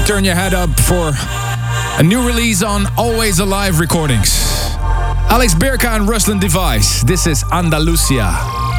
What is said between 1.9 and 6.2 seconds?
a new release on Always Alive Recordings. Alex Byrka and